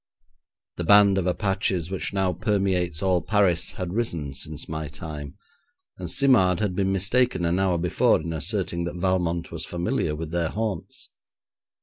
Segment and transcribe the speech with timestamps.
[0.77, 5.35] The band of Apaches which now permeates all Paris has risen since my time,
[5.99, 10.31] and Simard had been mistaken an hour before in asserting that Valmont was familiar with
[10.31, 11.11] their haunts.